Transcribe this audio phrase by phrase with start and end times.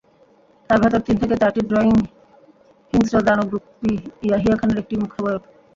[0.69, 1.95] তার ভেতর তিন থেকে চারটি ড্রয়িং
[2.93, 3.91] হিংস্র দানবরূপী
[4.25, 5.41] ইয়াহিয়া খানের একটি মুখাবয়ব।